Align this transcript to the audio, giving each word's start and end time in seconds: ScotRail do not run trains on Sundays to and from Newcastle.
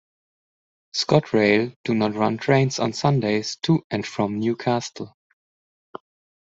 ScotRail 0.95 1.75
do 1.83 1.93
not 1.93 2.15
run 2.15 2.39
trains 2.39 2.79
on 2.79 2.91
Sundays 2.91 3.57
to 3.57 3.85
and 3.91 4.03
from 4.03 4.39
Newcastle. 4.39 5.15